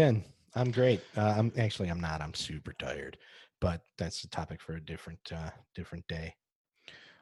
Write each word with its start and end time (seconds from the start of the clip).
again. 0.00 0.24
I'm 0.54 0.70
great. 0.70 1.02
Uh, 1.14 1.34
I'm 1.36 1.52
actually 1.58 1.88
I'm 1.90 2.00
not. 2.00 2.22
I'm 2.22 2.32
super 2.32 2.72
tired, 2.72 3.18
but 3.60 3.82
that's 3.98 4.22
the 4.22 4.28
topic 4.28 4.62
for 4.62 4.76
a 4.76 4.80
different 4.80 5.20
uh, 5.30 5.50
different 5.74 6.08
day. 6.08 6.34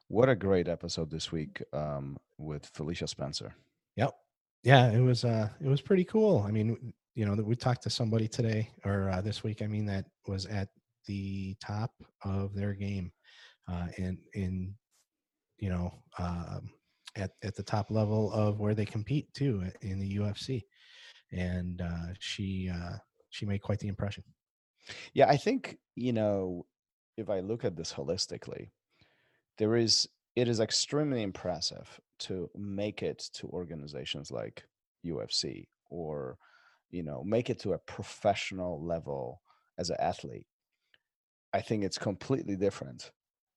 What 0.06 0.28
a 0.28 0.36
great 0.36 0.68
episode 0.68 1.10
this 1.10 1.32
week 1.32 1.60
um, 1.72 2.16
with 2.38 2.66
Felicia 2.66 3.08
Spencer. 3.08 3.52
Yep. 3.96 4.14
Yeah, 4.62 4.92
it 4.92 5.00
was 5.00 5.24
uh 5.24 5.48
it 5.60 5.68
was 5.68 5.80
pretty 5.80 6.04
cool. 6.04 6.44
I 6.46 6.52
mean, 6.52 6.94
you 7.16 7.26
know, 7.26 7.34
that 7.34 7.44
we 7.44 7.56
talked 7.56 7.82
to 7.82 7.90
somebody 7.90 8.28
today 8.28 8.70
or 8.84 9.10
uh, 9.10 9.20
this 9.22 9.42
week. 9.42 9.60
I 9.60 9.66
mean, 9.66 9.86
that 9.86 10.04
was 10.28 10.46
at 10.46 10.68
the 11.06 11.56
top 11.60 11.90
of 12.24 12.54
their 12.54 12.74
game, 12.74 13.10
uh, 13.66 13.88
and 13.98 14.18
in 14.34 14.72
you 15.58 15.68
know 15.68 15.92
um, 16.20 16.70
at 17.16 17.32
at 17.42 17.56
the 17.56 17.62
top 17.64 17.90
level 17.90 18.32
of 18.32 18.60
where 18.60 18.74
they 18.74 18.86
compete 18.86 19.34
too 19.34 19.64
uh, 19.66 19.70
in 19.80 19.98
the 19.98 20.18
UFC, 20.18 20.62
and 21.32 21.80
uh, 21.80 22.14
she 22.18 22.70
uh, 22.72 22.98
she 23.30 23.46
made 23.46 23.62
quite 23.62 23.78
the 23.80 23.88
impression. 23.88 24.24
Yeah, 25.12 25.28
I 25.28 25.36
think, 25.36 25.78
you 25.96 26.12
know, 26.12 26.66
if 27.16 27.28
I 27.28 27.40
look 27.40 27.64
at 27.64 27.76
this 27.76 27.92
holistically, 27.92 28.70
there 29.58 29.76
is, 29.76 30.08
it 30.36 30.48
is 30.48 30.60
extremely 30.60 31.22
impressive 31.22 32.00
to 32.20 32.50
make 32.56 33.02
it 33.02 33.18
to 33.34 33.48
organizations 33.48 34.30
like 34.30 34.64
UFC 35.04 35.68
or, 35.90 36.38
you 36.90 37.02
know, 37.02 37.22
make 37.24 37.50
it 37.50 37.58
to 37.60 37.72
a 37.74 37.78
professional 37.78 38.82
level 38.82 39.42
as 39.78 39.90
an 39.90 39.96
athlete. 40.00 40.46
I 41.52 41.60
think 41.60 41.84
it's 41.84 41.98
completely 41.98 42.56
different 42.56 43.12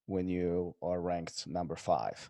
when 0.06 0.28
you 0.28 0.76
are 0.82 1.02
ranked 1.02 1.48
number 1.48 1.76
five 1.76 2.30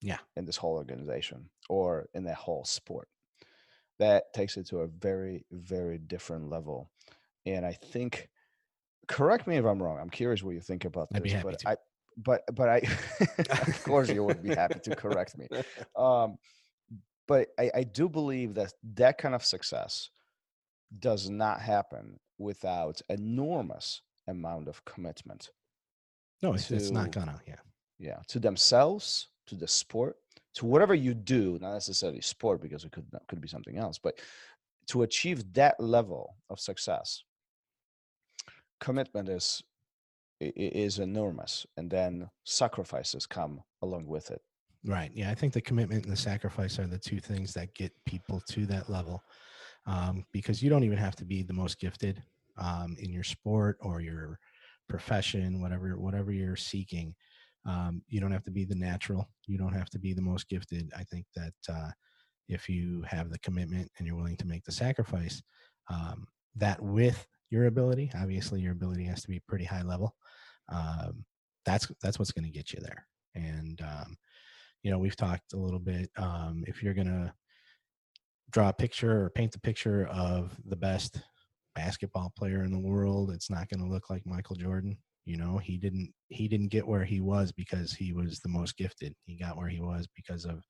Yeah. 0.00 0.18
in 0.36 0.44
this 0.44 0.56
whole 0.56 0.74
organization 0.76 1.50
or 1.68 2.08
in 2.14 2.24
the 2.24 2.34
whole 2.34 2.64
sport. 2.64 3.08
That 3.98 4.32
takes 4.32 4.56
it 4.56 4.66
to 4.68 4.78
a 4.78 4.86
very, 4.86 5.44
very 5.50 5.98
different 5.98 6.50
level. 6.50 6.90
And 7.46 7.66
I 7.66 7.72
think, 7.72 8.28
correct 9.08 9.46
me 9.46 9.56
if 9.56 9.64
I'm 9.64 9.82
wrong. 9.82 9.98
I'm 10.00 10.10
curious 10.10 10.42
what 10.42 10.54
you 10.54 10.60
think 10.60 10.84
about 10.84 11.08
this. 11.10 11.42
but 11.42 11.58
to. 11.60 11.68
I, 11.70 11.76
but 12.16 12.42
but 12.54 12.68
I, 12.68 12.82
of 13.50 13.82
course, 13.84 14.08
you 14.08 14.24
would 14.24 14.42
be 14.42 14.54
happy 14.54 14.80
to 14.80 14.96
correct 14.96 15.36
me. 15.38 15.48
Um, 15.96 16.38
but 17.26 17.48
I, 17.58 17.70
I 17.74 17.84
do 17.84 18.08
believe 18.08 18.54
that 18.54 18.72
that 18.94 19.18
kind 19.18 19.34
of 19.34 19.44
success 19.44 20.10
does 20.98 21.28
not 21.28 21.60
happen 21.60 22.18
without 22.38 23.00
enormous 23.08 24.00
amount 24.26 24.68
of 24.68 24.84
commitment 24.84 25.50
No, 26.42 26.54
it's, 26.54 26.70
it's 26.70 26.90
not 26.90 27.12
gonna. 27.12 27.40
Yeah. 27.46 27.54
yeah 27.98 28.16
to 28.28 28.38
themselves 28.38 29.28
to 29.46 29.54
the 29.54 29.68
sport 29.68 30.16
to 30.54 30.66
whatever 30.66 30.94
you 30.94 31.14
do 31.14 31.58
not 31.60 31.72
necessarily 31.72 32.20
sport 32.20 32.60
because 32.60 32.84
it 32.84 32.92
could 32.92 33.06
could 33.28 33.40
be 33.40 33.48
something 33.48 33.78
else 33.78 33.98
but 33.98 34.18
to 34.86 35.02
achieve 35.02 35.52
that 35.52 35.78
level 35.78 36.36
of 36.50 36.60
success 36.60 37.22
commitment 38.80 39.28
is 39.28 39.62
is 40.40 41.00
enormous 41.00 41.66
and 41.76 41.90
then 41.90 42.28
sacrifices 42.44 43.26
come 43.26 43.60
along 43.82 44.06
with 44.06 44.30
it 44.30 44.40
Right. 44.84 45.10
Yeah. 45.14 45.30
I 45.30 45.34
think 45.34 45.52
the 45.52 45.60
commitment 45.60 46.04
and 46.04 46.12
the 46.12 46.16
sacrifice 46.16 46.78
are 46.78 46.86
the 46.86 46.98
two 46.98 47.20
things 47.20 47.52
that 47.54 47.74
get 47.74 47.92
people 48.06 48.40
to 48.50 48.66
that 48.66 48.88
level. 48.88 49.22
Um, 49.86 50.24
because 50.32 50.62
you 50.62 50.70
don't 50.70 50.84
even 50.84 50.98
have 50.98 51.16
to 51.16 51.24
be 51.24 51.42
the 51.42 51.54
most 51.54 51.80
gifted 51.80 52.22
um, 52.58 52.96
in 52.98 53.12
your 53.12 53.24
sport 53.24 53.78
or 53.80 54.00
your 54.00 54.38
profession, 54.88 55.60
whatever 55.60 55.98
whatever 55.98 56.30
you're 56.30 56.56
seeking. 56.56 57.14
Um, 57.66 58.02
you 58.08 58.20
don't 58.20 58.32
have 58.32 58.44
to 58.44 58.50
be 58.50 58.64
the 58.64 58.74
natural. 58.74 59.28
You 59.46 59.58
don't 59.58 59.74
have 59.74 59.90
to 59.90 59.98
be 59.98 60.14
the 60.14 60.22
most 60.22 60.48
gifted. 60.48 60.90
I 60.96 61.04
think 61.04 61.26
that 61.36 61.54
uh, 61.68 61.90
if 62.48 62.68
you 62.68 63.04
have 63.06 63.30
the 63.30 63.38
commitment 63.40 63.90
and 63.98 64.06
you're 64.06 64.16
willing 64.16 64.36
to 64.38 64.46
make 64.46 64.64
the 64.64 64.72
sacrifice, 64.72 65.42
um, 65.90 66.26
that 66.56 66.80
with 66.82 67.26
your 67.50 67.66
ability, 67.66 68.10
obviously 68.14 68.60
your 68.60 68.72
ability 68.72 69.04
has 69.04 69.22
to 69.22 69.28
be 69.28 69.40
pretty 69.48 69.64
high 69.64 69.82
level. 69.82 70.14
Um, 70.70 71.24
that's 71.64 71.90
that's 72.02 72.18
what's 72.18 72.32
going 72.32 72.44
to 72.44 72.50
get 72.50 72.72
you 72.72 72.80
there. 72.80 73.06
And 73.34 73.80
um, 73.82 74.16
you 74.82 74.90
know 74.90 74.98
we've 74.98 75.16
talked 75.16 75.52
a 75.52 75.56
little 75.56 75.78
bit 75.78 76.10
um, 76.16 76.64
if 76.66 76.82
you're 76.82 76.94
going 76.94 77.06
to 77.06 77.32
draw 78.50 78.68
a 78.68 78.72
picture 78.72 79.24
or 79.24 79.30
paint 79.30 79.52
the 79.52 79.60
picture 79.60 80.06
of 80.06 80.56
the 80.64 80.76
best 80.76 81.20
basketball 81.74 82.32
player 82.36 82.62
in 82.62 82.72
the 82.72 82.78
world 82.78 83.30
it's 83.30 83.50
not 83.50 83.68
going 83.68 83.84
to 83.84 83.90
look 83.90 84.10
like 84.10 84.22
michael 84.24 84.56
jordan 84.56 84.96
you 85.28 85.36
know 85.36 85.58
he 85.58 85.76
didn't 85.76 86.12
he 86.28 86.48
didn't 86.48 86.68
get 86.68 86.86
where 86.86 87.04
he 87.04 87.20
was 87.20 87.52
because 87.52 87.92
he 87.92 88.12
was 88.14 88.40
the 88.40 88.48
most 88.48 88.76
gifted. 88.78 89.14
He 89.26 89.36
got 89.36 89.58
where 89.58 89.68
he 89.68 89.80
was 89.80 90.08
because 90.16 90.46
of 90.46 90.64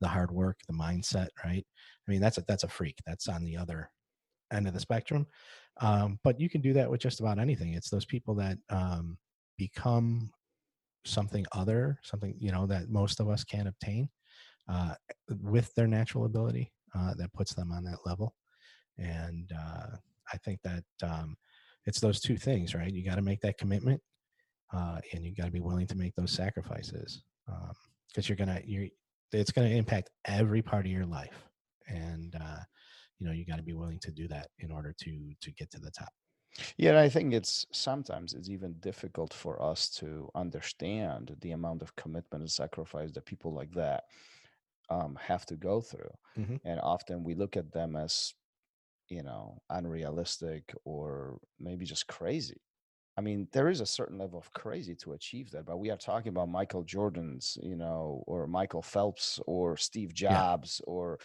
the 0.00 0.08
hard 0.08 0.30
work 0.30 0.56
the 0.66 0.74
mindset 0.74 1.28
right? 1.44 1.64
I 2.08 2.10
mean 2.10 2.20
that's 2.20 2.38
a 2.38 2.44
that's 2.48 2.64
a 2.64 2.68
freak. 2.68 2.96
That's 3.06 3.28
on 3.28 3.44
the 3.44 3.58
other 3.58 3.90
end 4.52 4.66
of 4.66 4.72
the 4.74 4.80
spectrum. 4.80 5.26
Um, 5.82 6.18
but 6.24 6.40
you 6.40 6.48
can 6.48 6.62
do 6.62 6.72
that 6.72 6.90
with 6.90 7.00
just 7.00 7.20
about 7.20 7.38
anything. 7.38 7.74
It's 7.74 7.90
those 7.90 8.06
people 8.06 8.34
that 8.36 8.56
um, 8.70 9.18
become 9.58 10.30
something 11.04 11.46
other, 11.52 11.98
something 12.02 12.34
you 12.38 12.52
know 12.52 12.66
that 12.66 12.88
most 12.88 13.20
of 13.20 13.28
us 13.28 13.44
can't 13.44 13.68
obtain 13.68 14.08
uh, 14.66 14.94
with 15.42 15.74
their 15.74 15.86
natural 15.86 16.24
ability 16.24 16.72
uh, 16.96 17.12
that 17.18 17.32
puts 17.34 17.54
them 17.54 17.70
on 17.70 17.84
that 17.84 17.98
level. 18.06 18.34
And 18.98 19.50
uh, 19.52 19.96
I 20.32 20.36
think 20.38 20.60
that 20.64 20.84
um, 21.02 21.36
it's 21.86 22.00
those 22.00 22.20
two 22.20 22.36
things, 22.36 22.74
right? 22.74 22.92
You 22.92 23.04
got 23.04 23.16
to 23.16 23.22
make 23.22 23.40
that 23.40 23.58
commitment, 23.58 24.02
uh, 24.72 25.00
and 25.12 25.24
you 25.24 25.34
got 25.34 25.46
to 25.46 25.50
be 25.52 25.60
willing 25.60 25.86
to 25.88 25.96
make 25.96 26.14
those 26.14 26.32
sacrifices 26.32 27.22
because 28.08 28.28
you're 28.28 28.36
gonna 28.36 28.60
you're 28.64 28.88
it's 29.32 29.52
gonna 29.52 29.68
impact 29.68 30.10
every 30.24 30.62
part 30.62 30.86
of 30.86 30.92
your 30.92 31.06
life, 31.06 31.48
and 31.88 32.34
uh, 32.36 32.60
you 33.18 33.26
know 33.26 33.32
you 33.32 33.44
got 33.46 33.56
to 33.56 33.62
be 33.62 33.74
willing 33.74 33.98
to 34.00 34.12
do 34.12 34.28
that 34.28 34.48
in 34.58 34.70
order 34.70 34.94
to 35.00 35.32
to 35.40 35.52
get 35.52 35.70
to 35.70 35.78
the 35.80 35.90
top. 35.90 36.08
yeah 36.76 37.00
i 37.00 37.08
think 37.08 37.32
it's 37.32 37.64
sometimes 37.72 38.34
it's 38.34 38.48
even 38.48 38.74
difficult 38.80 39.32
for 39.32 39.62
us 39.62 39.88
to 39.88 40.28
understand 40.34 41.36
the 41.42 41.52
amount 41.52 41.82
of 41.82 41.94
commitment 41.96 42.42
and 42.42 42.50
sacrifice 42.50 43.12
that 43.12 43.24
people 43.26 43.52
like 43.54 43.70
that 43.72 44.04
um, 44.90 45.16
have 45.16 45.46
to 45.46 45.56
go 45.56 45.80
through 45.80 46.10
Mhm. 46.36 46.60
and 46.64 46.80
often 46.80 47.22
we 47.24 47.34
look 47.34 47.56
at 47.56 47.70
them 47.72 47.96
as 47.96 48.34
you 49.10 49.22
know 49.22 49.60
unrealistic 49.70 50.74
or 50.84 51.38
maybe 51.58 51.84
just 51.84 52.06
crazy. 52.08 52.60
I 53.18 53.22
mean 53.22 53.48
there 53.52 53.68
is 53.68 53.80
a 53.80 53.86
certain 53.86 54.18
level 54.18 54.38
of 54.38 54.52
crazy 54.52 54.94
to 54.96 55.12
achieve 55.12 55.50
that 55.50 55.66
but 55.66 55.78
we 55.78 55.90
are 55.90 55.96
talking 55.98 56.30
about 56.30 56.48
michael 56.48 56.84
jordan's 56.84 57.58
you 57.62 57.76
know 57.76 58.24
or 58.26 58.46
michael 58.46 58.82
phelps 58.82 59.40
or 59.46 59.76
steve 59.76 60.14
jobs 60.14 60.80
or 60.86 61.18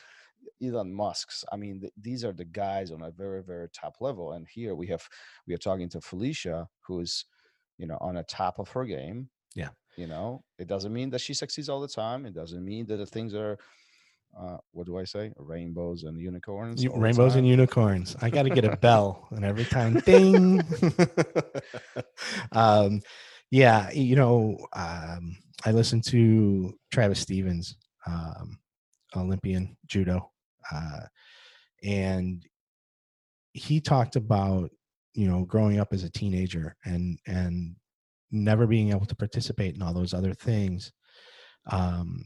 elon 0.64 0.94
musk's. 0.94 1.44
I 1.52 1.58
mean 1.58 1.82
th- 1.82 1.94
these 2.00 2.26
are 2.26 2.34
the 2.34 2.46
guys 2.46 2.92
on 2.92 3.02
a 3.04 3.12
very 3.12 3.44
very 3.44 3.70
top 3.70 3.96
level 4.02 4.34
and 4.34 4.48
here 4.48 4.76
we 4.76 4.88
have 4.88 5.08
we 5.48 5.54
are 5.54 5.58
talking 5.60 5.90
to 5.90 6.02
felicia 6.02 6.68
who's 6.82 7.26
you 7.78 7.88
know 7.88 7.98
on 8.02 8.18
a 8.18 8.24
top 8.24 8.60
of 8.60 8.70
her 8.70 8.86
game 8.86 9.30
Yeah. 9.56 9.70
you 9.96 10.08
know? 10.08 10.44
It 10.58 10.68
doesn't 10.68 10.94
mean 10.94 11.10
that 11.12 11.22
she 11.22 11.34
succeeds 11.34 11.70
all 11.70 11.82
the 11.82 11.88
time. 11.88 12.26
It 12.26 12.34
doesn't 12.34 12.64
mean 12.64 12.86
that 12.88 12.98
the 12.98 13.06
things 13.06 13.34
are 13.34 13.58
uh, 14.40 14.58
what 14.72 14.86
do 14.86 14.98
I 14.98 15.04
say? 15.06 15.32
Rainbows 15.38 16.04
and 16.04 16.20
unicorns. 16.20 16.84
You- 16.84 16.90
all 16.90 16.98
the 16.98 17.04
rainbows 17.04 17.36
and 17.36 17.48
unicorns. 17.48 18.16
I 18.22 18.30
got 18.30 18.44
to 18.44 18.50
get 18.50 18.66
a 18.66 18.76
bell, 18.78 19.28
and 19.32 19.46
every 19.46 19.66
time, 19.66 19.94
ding. 20.06 20.62
um, 22.52 23.02
yeah, 23.52 23.92
you 23.92 24.16
know, 24.16 24.58
um, 24.74 25.38
I 25.66 25.72
listened 25.72 26.04
to 26.06 26.74
Travis 26.92 27.20
Stevens, 27.20 27.78
um, 28.06 28.60
Olympian 29.16 29.78
judo, 29.86 30.32
uh, 30.72 31.02
and 31.84 32.46
he 33.54 33.80
talked 33.80 34.16
about 34.18 34.70
you 35.14 35.30
know 35.30 35.46
growing 35.46 35.80
up 35.80 35.94
as 35.94 36.04
a 36.04 36.10
teenager 36.10 36.76
and 36.84 37.18
and 37.26 37.76
never 38.32 38.68
being 38.68 38.90
able 38.90 39.06
to 39.06 39.16
participate 39.16 39.76
in 39.76 39.82
all 39.82 39.94
those 39.94 40.14
other 40.14 40.34
things 40.34 40.92
um, 41.72 42.26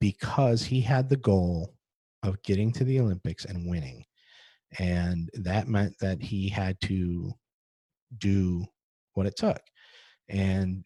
because 0.00 0.62
he 0.62 0.80
had 0.80 1.08
the 1.08 1.16
goal 1.16 1.74
of 2.22 2.42
getting 2.42 2.72
to 2.72 2.84
the 2.84 3.00
Olympics 3.00 3.44
and 3.44 3.68
winning. 3.68 4.04
And 4.78 5.30
that 5.34 5.68
meant 5.68 5.94
that 6.00 6.20
he 6.22 6.48
had 6.48 6.80
to 6.82 7.32
do 8.18 8.64
what 9.14 9.26
it 9.26 9.36
took. 9.36 9.60
And 10.28 10.84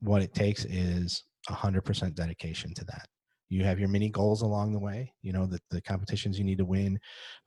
what 0.00 0.22
it 0.22 0.34
takes 0.34 0.64
is 0.64 1.24
100% 1.48 2.14
dedication 2.14 2.74
to 2.74 2.84
that. 2.86 3.06
You 3.48 3.64
have 3.64 3.78
your 3.78 3.88
mini 3.88 4.08
goals 4.08 4.42
along 4.42 4.72
the 4.72 4.78
way, 4.78 5.12
you 5.22 5.32
know, 5.32 5.46
the, 5.46 5.60
the 5.70 5.82
competitions 5.82 6.38
you 6.38 6.44
need 6.44 6.58
to 6.58 6.64
win, 6.64 6.98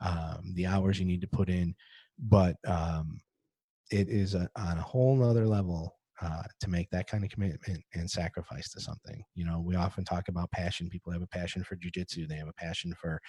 um, 0.01 0.53
the 0.53 0.67
hours 0.67 0.99
you 0.99 1.05
need 1.05 1.21
to 1.21 1.27
put 1.27 1.49
in. 1.49 1.73
But 2.19 2.57
um, 2.67 3.19
it 3.91 4.07
is 4.09 4.35
a, 4.35 4.49
on 4.55 4.77
a 4.77 4.81
whole 4.81 5.15
nother 5.15 5.47
level 5.47 5.95
uh, 6.21 6.43
to 6.61 6.69
make 6.69 6.89
that 6.91 7.07
kind 7.07 7.23
of 7.23 7.29
commitment 7.29 7.83
and 7.93 8.09
sacrifice 8.09 8.69
to 8.71 8.79
something. 8.79 9.23
You 9.33 9.45
know, 9.45 9.59
we 9.59 9.75
often 9.75 10.05
talk 10.05 10.27
about 10.27 10.51
passion. 10.51 10.89
People 10.89 11.11
have 11.11 11.21
a 11.21 11.27
passion 11.27 11.63
for 11.63 11.75
jujitsu. 11.75 12.27
They 12.27 12.37
have 12.37 12.47
a 12.47 12.53
passion 12.53 12.93
for 12.99 13.19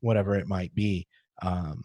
whatever 0.00 0.34
it 0.36 0.46
might 0.46 0.74
be. 0.74 1.06
Um, 1.42 1.82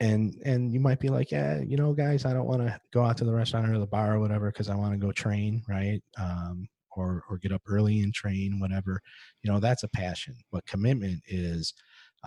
and 0.00 0.34
and 0.44 0.72
you 0.72 0.80
might 0.80 1.00
be 1.00 1.08
like, 1.08 1.30
yeah, 1.30 1.60
you 1.60 1.76
know, 1.76 1.92
guys, 1.92 2.24
I 2.24 2.32
don't 2.32 2.48
want 2.48 2.62
to 2.62 2.78
go 2.92 3.04
out 3.04 3.16
to 3.18 3.24
the 3.24 3.32
restaurant 3.32 3.70
or 3.70 3.78
the 3.78 3.86
bar 3.86 4.14
or 4.14 4.20
whatever 4.20 4.50
because 4.50 4.68
I 4.68 4.74
want 4.74 4.92
to 4.92 4.98
go 4.98 5.12
train, 5.12 5.62
right? 5.68 6.02
Um, 6.18 6.68
or 6.96 7.24
or 7.30 7.38
get 7.38 7.52
up 7.52 7.62
early 7.66 8.00
and 8.00 8.12
train, 8.12 8.58
whatever. 8.58 9.00
You 9.42 9.52
know, 9.52 9.60
that's 9.60 9.84
a 9.84 9.88
passion. 9.88 10.34
But 10.50 10.66
commitment 10.66 11.20
is, 11.28 11.72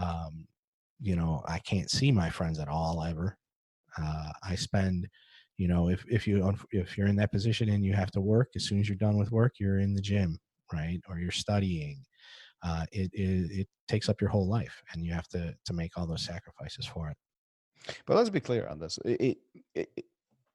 um, 0.02 0.48
you 1.00 1.16
know, 1.16 1.44
I 1.48 1.60
can't 1.60 1.90
see 1.90 2.12
my 2.12 2.30
friends 2.30 2.60
at 2.60 2.70
all 2.70 3.04
ever. 3.04 3.38
Uh, 3.98 4.32
I 4.44 4.56
spend 4.56 5.08
you 5.58 5.68
know 5.68 5.90
if 5.90 6.04
if 6.10 6.28
you 6.28 6.54
if 6.72 6.98
you're 6.98 7.08
in 7.08 7.16
that 7.16 7.32
position 7.32 7.70
and 7.70 7.84
you 7.84 7.94
have 7.94 8.12
to 8.12 8.22
work 8.22 8.50
as 8.56 8.66
soon 8.66 8.80
as 8.80 8.90
you're 8.90 8.98
done 8.98 9.18
with 9.18 9.32
work 9.32 9.54
you're 9.60 9.80
in 9.80 9.94
the 9.94 10.02
gym 10.02 10.38
right 10.74 11.00
or 11.08 11.20
you're 11.20 11.32
studying 11.32 12.04
uh, 12.66 12.86
it, 12.92 13.12
it 13.14 13.52
it 13.52 13.68
takes 13.88 14.10
up 14.10 14.20
your 14.20 14.30
whole 14.30 14.48
life 14.48 14.82
and 14.92 15.06
you 15.06 15.14
have 15.14 15.28
to 15.28 15.56
to 15.66 15.74
make 15.74 15.98
all 15.98 16.08
those 16.08 16.24
sacrifices 16.24 16.86
for 16.86 17.10
it. 17.10 17.18
But 18.08 18.16
let's 18.16 18.32
be 18.32 18.40
clear 18.40 18.68
on 18.68 18.80
this 18.80 18.98
it, 19.06 19.38
it, 19.76 19.90
it, 19.96 20.06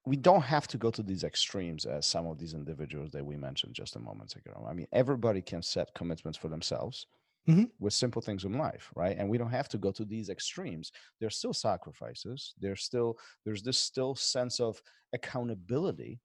we 0.06 0.16
don't 0.16 0.42
have 0.42 0.66
to 0.68 0.78
go 0.78 0.90
to 0.90 1.02
these 1.02 1.22
extremes 1.22 1.86
as 1.86 2.06
some 2.06 2.26
of 2.26 2.38
these 2.38 2.54
individuals 2.54 3.10
that 3.12 3.24
we 3.24 3.36
mentioned 3.36 3.74
just 3.74 3.96
a 3.96 4.00
moment 4.00 4.34
ago. 4.34 4.66
I 4.68 4.72
mean 4.72 4.88
everybody 4.92 5.40
can 5.40 5.62
set 5.62 5.94
commitments 5.94 6.38
for 6.38 6.48
themselves 6.48 7.06
mm-hmm. 7.48 7.64
with 7.78 7.92
simple 7.92 8.22
things 8.22 8.44
in 8.44 8.58
life 8.58 8.90
right? 8.94 9.16
And 9.18 9.28
we 9.28 9.38
don't 9.38 9.50
have 9.50 9.68
to 9.70 9.78
go 9.78 9.90
to 9.92 10.04
these 10.04 10.28
extremes. 10.28 10.92
There's 11.20 11.36
still 11.36 11.54
sacrifices. 11.54 12.54
There's 12.60 12.82
still 12.82 13.18
there's 13.44 13.62
this 13.62 13.78
still 13.78 14.14
sense 14.14 14.60
of 14.60 14.82
accountability 15.12 16.20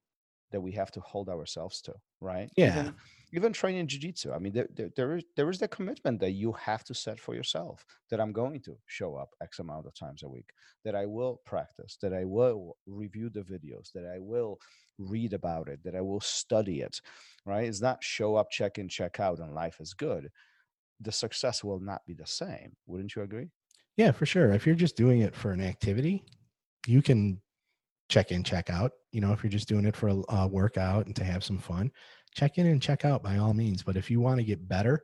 that 0.52 0.62
we 0.62 0.72
have 0.72 0.92
to 0.92 1.00
hold 1.02 1.30
ourselves 1.30 1.82
to 1.82 1.94
right? 2.22 2.50
Yeah. 2.56 2.80
Even, 2.80 2.96
even 3.34 3.54
training 3.54 3.88
jiu-jitsu. 3.88 4.32
I 4.32 4.40
mean 4.40 4.54
there, 4.54 4.70
there, 4.76 4.90
there 4.96 5.16
is 5.18 5.24
there 5.36 5.50
is 5.50 5.60
the 5.60 5.68
commitment 5.68 6.20
that 6.22 6.32
you 6.32 6.54
have 6.54 6.84
to 6.86 6.94
set 6.94 7.20
for 7.20 7.36
yourself 7.36 7.86
that 8.10 8.22
i'm 8.22 8.32
going 8.32 8.62
to 8.62 8.78
show 8.86 9.16
up 9.16 9.30
x 9.42 9.60
amount 9.60 9.86
of 9.86 9.94
times 9.94 10.24
a 10.24 10.30
week 10.30 10.50
that 10.86 10.96
i 10.96 11.06
will 11.06 11.42
practice 11.46 11.98
that 12.02 12.14
i 12.14 12.24
will 12.24 12.78
review 12.86 13.30
the 13.30 13.42
videos 13.42 13.92
that 13.94 14.06
i 14.06 14.20
will 14.20 14.60
read 14.98 15.34
about 15.34 15.68
it 15.68 15.84
that 15.84 15.96
i 15.96 16.02
will 16.02 16.22
study 16.22 16.80
it 16.82 17.02
right? 17.46 17.68
It's 17.68 17.82
not 17.82 18.04
show 18.04 18.36
up 18.36 18.50
check 18.50 18.78
in 18.78 18.88
check 18.88 19.20
out 19.20 19.40
and 19.40 19.54
life 19.54 19.78
is 19.80 19.94
good 19.94 20.30
the 21.02 21.12
success 21.12 21.64
will 21.64 21.80
not 21.80 22.02
be 22.06 22.14
the 22.14 22.26
same. 22.26 22.76
Wouldn't 22.88 23.16
you 23.16 23.22
agree? 23.22 23.50
Yeah, 23.98 24.12
for 24.12 24.26
sure. 24.26 24.52
If 24.52 24.66
you're 24.66 24.76
just 24.76 24.98
doing 24.98 25.22
it 25.22 25.36
for 25.36 25.52
an 25.52 25.62
activity, 25.62 26.24
you 26.86 27.02
can 27.02 27.42
check 28.10 28.32
in, 28.32 28.44
check 28.44 28.70
out. 28.70 28.92
You 29.12 29.22
know, 29.22 29.32
if 29.32 29.44
you're 29.44 29.50
just 29.50 29.68
doing 29.68 29.86
it 29.86 29.96
for 29.96 30.10
a, 30.10 30.22
a 30.30 30.48
workout 30.48 31.06
and 31.06 31.16
to 31.16 31.24
have 31.24 31.44
some 31.44 31.58
fun, 31.58 31.92
check 32.34 32.58
in 32.58 32.68
and 32.68 32.82
check 32.82 33.06
out 33.06 33.24
by 33.24 33.38
all 33.38 33.54
means. 33.54 33.84
But 33.84 33.98
if 33.98 34.12
you 34.12 34.20
want 34.20 34.40
to 34.40 34.46
get 34.46 34.68
better 34.68 35.04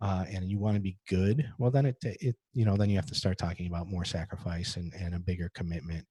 uh, 0.00 0.24
and 0.30 0.48
you 0.48 0.58
want 0.58 0.76
to 0.76 0.80
be 0.80 0.96
good, 1.08 1.48
well, 1.58 1.70
then 1.70 1.86
it, 1.86 1.96
it, 2.02 2.36
you 2.52 2.64
know, 2.64 2.76
then 2.76 2.88
you 2.88 2.96
have 2.96 3.06
to 3.06 3.14
start 3.14 3.38
talking 3.38 3.66
about 3.66 3.88
more 3.88 4.04
sacrifice 4.04 4.76
and, 4.76 4.92
and 4.94 5.14
a 5.14 5.18
bigger 5.18 5.50
commitment. 5.54 6.06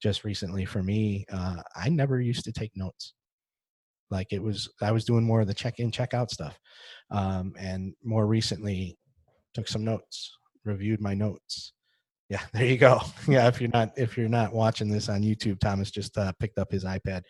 Just 0.00 0.24
recently 0.24 0.64
for 0.64 0.82
me, 0.82 1.26
uh, 1.32 1.62
I 1.76 1.88
never 1.88 2.20
used 2.20 2.44
to 2.44 2.52
take 2.52 2.72
notes. 2.76 3.14
Like 4.10 4.32
it 4.32 4.42
was, 4.42 4.68
I 4.80 4.92
was 4.92 5.04
doing 5.04 5.24
more 5.24 5.40
of 5.40 5.46
the 5.46 5.54
check 5.54 5.78
in, 5.78 5.90
check 5.90 6.14
out 6.14 6.30
stuff. 6.30 6.58
Um, 7.10 7.54
and 7.58 7.94
more 8.02 8.26
recently, 8.26 8.98
took 9.54 9.68
some 9.68 9.84
notes, 9.84 10.36
reviewed 10.64 11.00
my 11.00 11.14
notes. 11.14 11.72
Yeah, 12.28 12.42
there 12.52 12.66
you 12.66 12.76
go. 12.76 13.00
Yeah, 13.28 13.48
if 13.48 13.60
you're 13.60 13.70
not 13.70 13.90
if 13.96 14.16
you're 14.16 14.28
not 14.28 14.52
watching 14.52 14.88
this 14.88 15.08
on 15.08 15.22
YouTube, 15.22 15.60
Thomas 15.60 15.90
just 15.90 16.16
uh, 16.16 16.32
picked 16.38 16.58
up 16.58 16.70
his 16.70 16.84
iPad, 16.84 17.22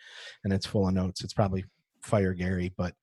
and 0.43 0.53
it's 0.53 0.65
full 0.65 0.87
of 0.87 0.93
notes. 0.93 1.23
It's 1.23 1.33
probably 1.33 1.65
Fire 2.03 2.33
Gary, 2.33 2.73
but 2.77 2.93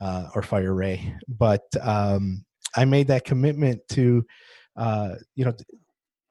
uh, 0.00 0.28
or 0.34 0.42
Fire 0.42 0.74
Ray. 0.74 1.14
But 1.28 1.64
um, 1.80 2.44
I 2.76 2.84
made 2.84 3.08
that 3.08 3.24
commitment 3.24 3.80
to, 3.90 4.24
uh, 4.76 5.14
you 5.34 5.44
know, 5.44 5.54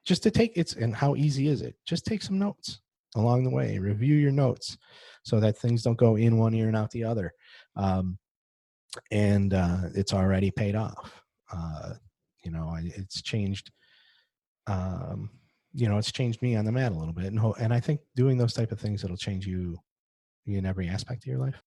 just 0.05 0.23
to 0.23 0.31
take 0.31 0.53
it's 0.55 0.73
and 0.73 0.95
how 0.95 1.15
easy 1.15 1.47
is 1.47 1.61
it? 1.61 1.75
Just 1.85 2.05
take 2.05 2.21
some 2.21 2.39
notes 2.39 2.81
along 3.15 3.43
the 3.43 3.49
way. 3.49 3.79
Review 3.79 4.15
your 4.15 4.31
notes 4.31 4.77
so 5.23 5.39
that 5.39 5.57
things 5.57 5.81
don't 5.81 5.97
go 5.97 6.15
in 6.15 6.37
one 6.37 6.53
ear 6.53 6.67
and 6.67 6.77
out 6.77 6.91
the 6.91 7.03
other. 7.03 7.33
Um, 7.75 8.17
and 9.11 9.53
uh, 9.53 9.89
it's 9.95 10.13
already 10.13 10.51
paid 10.51 10.75
off. 10.75 11.21
Uh, 11.51 11.93
you 12.43 12.51
know, 12.51 12.75
it's 12.79 13.21
changed. 13.21 13.71
Um, 14.67 15.29
you 15.73 15.89
know, 15.89 15.97
it's 15.97 16.11
changed 16.11 16.41
me 16.41 16.55
on 16.55 16.65
the 16.65 16.71
mat 16.71 16.91
a 16.91 16.97
little 16.97 17.13
bit, 17.13 17.25
and 17.25 17.39
and 17.59 17.73
I 17.73 17.79
think 17.79 18.01
doing 18.15 18.37
those 18.37 18.53
type 18.53 18.71
of 18.71 18.79
things 18.79 19.03
it'll 19.03 19.17
change 19.17 19.47
you 19.47 19.77
in 20.45 20.65
every 20.65 20.87
aspect 20.87 21.23
of 21.23 21.27
your 21.27 21.39
life. 21.39 21.61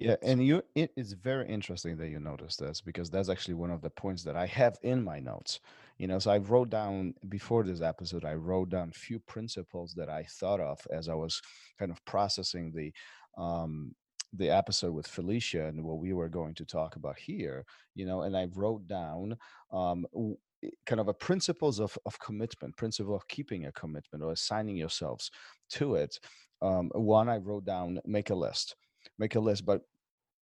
Yeah, 0.00 0.16
and 0.22 0.42
you 0.44 0.62
it 0.74 0.92
is 0.96 1.12
very 1.12 1.46
interesting 1.46 1.98
that 1.98 2.08
you 2.08 2.20
noticed 2.20 2.58
this 2.58 2.80
because 2.80 3.10
that's 3.10 3.28
actually 3.28 3.52
one 3.54 3.70
of 3.70 3.82
the 3.82 3.90
points 3.90 4.22
that 4.24 4.34
I 4.34 4.46
have 4.46 4.78
in 4.82 5.04
my 5.04 5.20
notes. 5.20 5.60
You 5.98 6.06
know, 6.08 6.18
so 6.18 6.30
I 6.30 6.38
wrote 6.38 6.70
down 6.70 7.14
before 7.28 7.64
this 7.64 7.82
episode, 7.82 8.24
I 8.24 8.32
wrote 8.32 8.70
down 8.70 8.92
few 8.92 9.18
principles 9.18 9.92
that 9.98 10.08
I 10.08 10.22
thought 10.24 10.58
of 10.60 10.80
as 10.90 11.10
I 11.10 11.14
was 11.14 11.42
kind 11.78 11.90
of 11.90 12.02
processing 12.06 12.72
the 12.72 12.92
um 13.40 13.94
the 14.32 14.48
episode 14.48 14.92
with 14.94 15.06
Felicia 15.06 15.66
and 15.66 15.84
what 15.84 15.98
we 15.98 16.14
were 16.14 16.28
going 16.30 16.54
to 16.54 16.64
talk 16.64 16.96
about 16.96 17.18
here, 17.18 17.66
you 17.94 18.06
know, 18.06 18.22
and 18.22 18.34
I 18.34 18.46
wrote 18.54 18.86
down 18.88 19.36
um 19.70 20.06
kind 20.86 21.00
of 21.00 21.08
a 21.08 21.14
principles 21.14 21.80
of, 21.80 21.96
of 22.06 22.18
commitment, 22.20 22.76
principle 22.76 23.14
of 23.14 23.26
keeping 23.28 23.66
a 23.66 23.72
commitment 23.72 24.22
or 24.22 24.32
assigning 24.32 24.76
yourselves 24.76 25.30
to 25.70 25.94
it. 25.94 26.18
Um, 26.62 26.90
one, 26.94 27.28
I 27.28 27.38
wrote 27.38 27.64
down 27.64 28.00
make 28.04 28.30
a 28.30 28.34
list 28.34 28.76
make 29.18 29.34
a 29.34 29.40
list, 29.40 29.64
but 29.64 29.80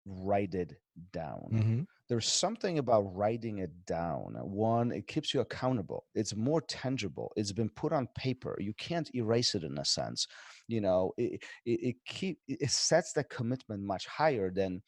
write 0.06 0.54
it 0.54 0.74
down. 1.12 1.48
Mm-hmm. 1.52 1.80
There's 2.08 2.28
something 2.28 2.78
about 2.78 3.14
writing 3.14 3.58
it 3.58 3.70
down. 3.86 4.34
One, 4.42 4.90
it 4.90 5.06
keeps 5.06 5.32
you 5.32 5.40
accountable. 5.40 6.06
It's 6.14 6.34
more 6.34 6.60
tangible. 6.62 7.32
It's 7.36 7.52
been 7.52 7.68
put 7.70 7.92
on 7.92 8.08
paper. 8.16 8.56
You 8.58 8.74
can't 8.74 9.14
erase 9.14 9.54
it 9.54 9.62
in 9.62 9.78
a 9.78 9.84
sense. 9.84 10.26
You 10.66 10.80
know, 10.80 11.12
it 11.16 11.42
it, 11.64 11.80
it 11.82 11.96
keep 12.04 12.38
it 12.48 12.70
sets 12.70 13.12
that 13.12 13.30
commitment 13.30 13.82
much 13.82 14.06
higher 14.06 14.50
than 14.50 14.82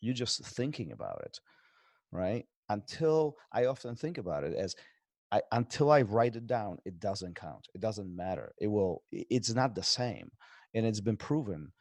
you 0.00 0.12
just 0.12 0.44
thinking 0.44 0.92
about 0.92 1.22
it, 1.24 1.38
right? 2.10 2.44
Until 2.68 3.36
I 3.52 3.66
often 3.66 3.94
think 3.94 4.18
about 4.18 4.42
it 4.44 4.54
as 4.54 4.74
I, 5.30 5.42
until 5.52 5.90
I 5.90 6.02
write 6.02 6.36
it 6.36 6.46
down, 6.46 6.78
it 6.84 7.00
doesn't 7.00 7.36
count. 7.36 7.66
It 7.74 7.80
doesn't 7.80 8.14
matter. 8.14 8.52
It 8.58 8.66
will. 8.66 9.02
It's 9.12 9.54
not 9.54 9.74
the 9.74 9.82
same, 9.82 10.30
and 10.74 10.84
it's 10.84 11.00
been 11.00 11.16
proven 11.16 11.72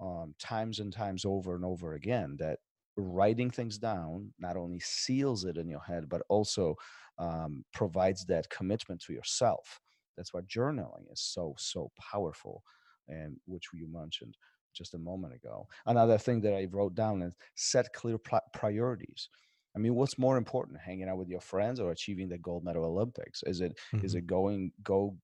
um, 0.00 0.34
times 0.38 0.80
and 0.80 0.92
times 0.92 1.24
over 1.24 1.54
and 1.54 1.64
over 1.64 1.94
again 1.94 2.36
that 2.38 2.58
writing 2.96 3.50
things 3.50 3.78
down 3.78 4.32
not 4.38 4.56
only 4.56 4.80
seals 4.80 5.44
it 5.44 5.56
in 5.56 5.68
your 5.68 5.80
head 5.80 6.08
but 6.08 6.22
also 6.28 6.74
um, 7.18 7.64
provides 7.72 8.24
that 8.26 8.48
commitment 8.50 9.00
to 9.00 9.12
yourself 9.12 9.80
that's 10.16 10.34
why 10.34 10.40
journaling 10.42 11.10
is 11.12 11.20
so 11.20 11.54
so 11.58 11.90
powerful 11.98 12.62
and 13.08 13.36
which 13.46 13.66
you 13.72 13.86
mentioned 13.90 14.36
just 14.74 14.94
a 14.94 14.98
moment 14.98 15.34
ago 15.34 15.66
another 15.86 16.18
thing 16.18 16.40
that 16.40 16.54
i 16.54 16.66
wrote 16.70 16.94
down 16.94 17.22
is 17.22 17.32
set 17.54 17.92
clear 17.92 18.18
priorities 18.52 19.28
I 19.76 19.80
mean, 19.80 19.94
what's 19.94 20.18
more 20.18 20.36
important, 20.36 20.80
hanging 20.80 21.08
out 21.08 21.18
with 21.18 21.28
your 21.28 21.40
friends 21.40 21.78
or 21.78 21.92
achieving 21.92 22.28
the 22.28 22.38
gold 22.38 22.64
medal 22.64 22.84
Olympics? 22.84 23.42
Is 23.44 23.60
it 23.60 23.78
mm-hmm. 23.94 24.04
is 24.04 24.16
it 24.16 24.26
going 24.26 24.72
go 24.82 25.16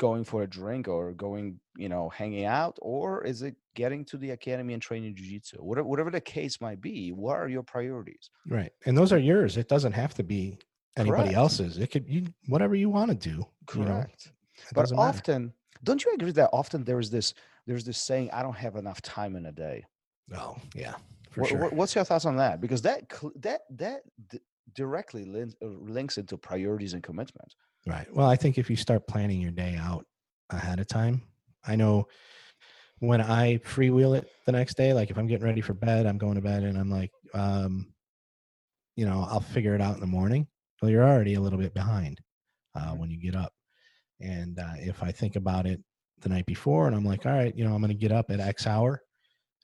going 0.00 0.24
for 0.24 0.42
a 0.42 0.46
drink 0.46 0.88
or 0.88 1.12
going, 1.12 1.60
you 1.76 1.90
know, 1.90 2.08
hanging 2.08 2.46
out, 2.46 2.78
or 2.80 3.22
is 3.22 3.42
it 3.42 3.54
getting 3.74 4.02
to 4.06 4.16
the 4.16 4.30
academy 4.30 4.72
and 4.72 4.82
training 4.82 5.14
jiu-jitsu? 5.14 5.58
Whatever, 5.58 5.86
whatever 5.86 6.10
the 6.10 6.20
case 6.22 6.58
might 6.58 6.80
be, 6.80 7.12
what 7.12 7.36
are 7.36 7.48
your 7.48 7.62
priorities? 7.62 8.30
Right. 8.48 8.72
And 8.86 8.96
those 8.96 9.12
are 9.12 9.18
yours. 9.18 9.58
It 9.58 9.68
doesn't 9.68 9.92
have 9.92 10.14
to 10.14 10.24
be 10.24 10.58
anybody 10.96 11.24
Correct. 11.24 11.36
else's. 11.36 11.76
It 11.76 11.88
could 11.92 12.08
you 12.08 12.24
whatever 12.46 12.74
you 12.74 12.88
want 12.88 13.10
to 13.10 13.30
do. 13.30 13.44
Correct. 13.66 14.20
You 14.24 14.30
know, 14.30 14.68
but 14.74 14.92
often, 14.96 15.42
matter. 15.42 15.54
don't 15.84 16.04
you 16.04 16.12
agree 16.14 16.32
that 16.32 16.50
often 16.52 16.82
there's 16.82 17.10
this 17.10 17.34
there's 17.66 17.84
this 17.84 17.98
saying, 17.98 18.30
I 18.32 18.42
don't 18.42 18.56
have 18.56 18.76
enough 18.76 19.00
time 19.02 19.36
in 19.36 19.46
a 19.46 19.52
day. 19.52 19.84
Oh, 20.34 20.56
yeah. 20.74 20.94
For 21.30 21.42
what, 21.42 21.50
sure. 21.50 21.68
What's 21.70 21.94
your 21.94 22.04
thoughts 22.04 22.24
on 22.24 22.36
that? 22.36 22.60
Because 22.60 22.80
that 22.82 23.02
that 23.36 23.60
that 23.76 24.00
directly 24.72 25.24
links 25.24 25.54
uh, 25.62 25.66
links 25.66 26.16
into 26.16 26.38
priorities 26.38 26.94
and 26.94 27.02
commitment. 27.02 27.54
Right. 27.86 28.06
Well, 28.14 28.28
I 28.28 28.36
think 28.36 28.58
if 28.58 28.68
you 28.68 28.76
start 28.76 29.06
planning 29.08 29.40
your 29.40 29.52
day 29.52 29.76
out 29.76 30.04
ahead 30.50 30.80
of 30.80 30.86
time, 30.86 31.22
I 31.66 31.76
know 31.76 32.08
when 32.98 33.20
I 33.20 33.56
freewheel 33.58 34.16
it 34.16 34.28
the 34.44 34.52
next 34.52 34.76
day, 34.76 34.92
like 34.92 35.10
if 35.10 35.16
I'm 35.16 35.26
getting 35.26 35.46
ready 35.46 35.62
for 35.62 35.72
bed, 35.74 36.06
I'm 36.06 36.18
going 36.18 36.34
to 36.34 36.42
bed 36.42 36.62
and 36.62 36.76
I'm 36.78 36.90
like, 36.90 37.10
um, 37.32 37.94
you 38.96 39.06
know, 39.06 39.26
I'll 39.28 39.40
figure 39.40 39.74
it 39.74 39.80
out 39.80 39.94
in 39.94 40.00
the 40.00 40.06
morning. 40.06 40.46
Well, 40.82 40.90
you're 40.90 41.08
already 41.08 41.34
a 41.34 41.40
little 41.40 41.58
bit 41.58 41.72
behind 41.74 42.20
uh, 42.74 42.92
when 42.92 43.10
you 43.10 43.18
get 43.18 43.34
up. 43.34 43.52
And 44.20 44.58
uh, 44.58 44.74
if 44.76 45.02
I 45.02 45.10
think 45.12 45.36
about 45.36 45.66
it 45.66 45.80
the 46.20 46.28
night 46.28 46.44
before 46.46 46.86
and 46.86 46.94
I'm 46.94 47.04
like, 47.04 47.24
all 47.24 47.32
right, 47.32 47.54
you 47.56 47.64
know, 47.64 47.74
I'm 47.74 47.80
going 47.80 47.88
to 47.88 47.94
get 47.94 48.12
up 48.12 48.30
at 48.30 48.40
X 48.40 48.66
hour 48.66 49.00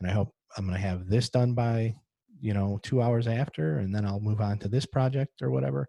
and 0.00 0.08
I 0.08 0.12
hope 0.14 0.35
I'm 0.56 0.64
going 0.64 0.76
to 0.76 0.87
have 0.87 1.06
this 1.06 1.28
done 1.28 1.52
by, 1.52 1.94
you 2.40 2.54
know, 2.54 2.78
two 2.82 3.02
hours 3.02 3.26
after, 3.26 3.78
and 3.78 3.94
then 3.94 4.04
I'll 4.04 4.20
move 4.20 4.40
on 4.40 4.58
to 4.60 4.68
this 4.68 4.86
project 4.86 5.42
or 5.42 5.50
whatever 5.50 5.88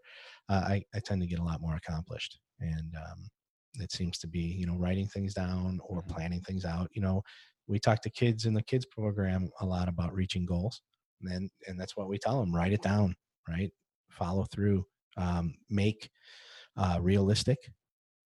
uh, 0.50 0.64
I, 0.68 0.84
I 0.94 1.00
tend 1.00 1.22
to 1.22 1.28
get 1.28 1.40
a 1.40 1.44
lot 1.44 1.62
more 1.62 1.76
accomplished. 1.76 2.40
And 2.60 2.96
um, 2.96 3.30
it 3.76 3.92
seems 3.92 4.18
to 4.20 4.28
be, 4.28 4.40
you 4.40 4.66
know, 4.66 4.76
writing 4.76 5.08
things 5.08 5.34
down 5.34 5.80
or 5.84 6.02
mm-hmm. 6.02 6.14
planning 6.14 6.42
things 6.42 6.66
out. 6.66 6.90
You 6.94 7.02
know, 7.02 7.24
we 7.68 7.80
talk 7.80 8.02
to 8.02 8.10
kids 8.10 8.46
in 8.46 8.54
the 8.54 8.64
kids 8.64 8.86
program 8.86 9.50
a 9.60 9.66
lot 9.66 9.88
about 9.88 10.14
reaching 10.14 10.46
goals, 10.46 10.82
and 11.24 11.50
and 11.68 11.80
that's 11.80 11.98
what 11.98 12.08
we 12.08 12.18
tell 12.18 12.40
them: 12.40 12.56
write 12.56 12.74
it 12.74 12.82
down, 12.82 13.16
right? 13.48 13.72
Follow 14.10 14.46
through, 14.46 14.86
um, 15.18 15.56
make 15.70 16.10
uh, 16.78 17.00
realistic 17.02 17.58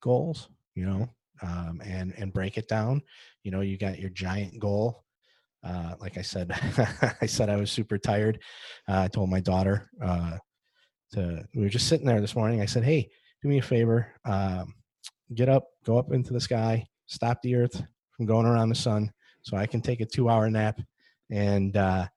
goals, 0.01 0.47
you 0.75 0.85
know, 0.85 1.09
um, 1.41 1.81
and 1.83 2.13
and 2.17 2.33
break 2.33 2.57
it 2.57 2.67
down. 2.67 3.01
You 3.43 3.51
know, 3.51 3.61
you 3.61 3.77
got 3.77 3.99
your 3.99 4.11
giant 4.11 4.59
goal. 4.59 5.03
Uh, 5.63 5.95
like 5.99 6.17
I 6.17 6.21
said, 6.21 6.51
I 7.21 7.25
said 7.25 7.49
I 7.49 7.55
was 7.55 7.71
super 7.71 7.97
tired. 7.97 8.39
Uh, 8.89 9.01
I 9.01 9.07
told 9.07 9.29
my 9.29 9.39
daughter 9.39 9.89
uh, 10.03 10.37
to. 11.13 11.43
We 11.55 11.61
were 11.61 11.69
just 11.69 11.87
sitting 11.87 12.07
there 12.07 12.21
this 12.21 12.35
morning. 12.35 12.61
I 12.61 12.65
said, 12.65 12.83
"Hey, 12.83 13.09
do 13.41 13.47
me 13.47 13.59
a 13.59 13.61
favor. 13.61 14.13
Um, 14.25 14.73
get 15.35 15.49
up, 15.49 15.67
go 15.85 15.97
up 15.97 16.11
into 16.13 16.33
the 16.33 16.41
sky, 16.41 16.85
stop 17.05 17.41
the 17.41 17.55
Earth 17.55 17.81
from 18.15 18.25
going 18.25 18.45
around 18.45 18.69
the 18.69 18.75
sun, 18.75 19.11
so 19.43 19.57
I 19.57 19.65
can 19.65 19.81
take 19.81 20.01
a 20.01 20.05
two-hour 20.05 20.49
nap, 20.49 20.79
and 21.29 21.75
uh, 21.77 22.07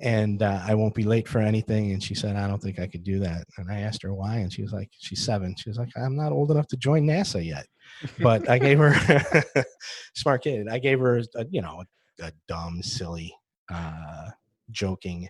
and 0.00 0.42
uh, 0.42 0.60
I 0.62 0.74
won't 0.74 0.94
be 0.94 1.04
late 1.04 1.26
for 1.26 1.38
anything. 1.38 1.92
And 1.92 2.02
she 2.02 2.14
said, 2.14 2.36
I 2.36 2.46
don't 2.46 2.62
think 2.62 2.78
I 2.78 2.86
could 2.86 3.02
do 3.02 3.18
that. 3.20 3.46
And 3.56 3.70
I 3.70 3.80
asked 3.80 4.02
her 4.02 4.12
why, 4.12 4.36
and 4.36 4.52
she 4.52 4.62
was 4.62 4.72
like, 4.72 4.90
she's 4.98 5.24
seven. 5.24 5.54
She 5.56 5.70
was 5.70 5.78
like, 5.78 5.88
I'm 5.96 6.16
not 6.16 6.32
old 6.32 6.50
enough 6.50 6.66
to 6.68 6.76
join 6.76 7.06
NASA 7.06 7.44
yet. 7.44 7.66
But 8.20 8.48
I 8.48 8.58
gave 8.58 8.78
her 8.78 8.94
smart 10.14 10.42
kid. 10.42 10.68
I 10.68 10.78
gave 10.78 11.00
her, 11.00 11.22
a, 11.34 11.46
you 11.50 11.62
know, 11.62 11.82
a, 12.20 12.32
dumb, 12.48 12.82
silly, 12.82 13.34
uh, 13.72 14.30
joking 14.70 15.28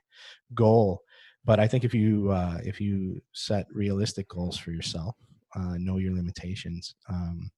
goal. 0.55 1.03
But 1.45 1.61
I 1.61 1.69
think 1.69 1.85
if 1.85 1.95
you 1.95 2.31
uh, 2.31 2.59
if 2.65 2.81
you 2.81 3.23
set 3.33 3.67
realistic 3.73 4.29
goals 4.29 4.59
for 4.59 4.73
yourself, 4.73 5.17
uh, 5.55 5.77
know 5.79 5.99
your 5.99 6.15
limitations, 6.15 6.95
um, 7.09 7.51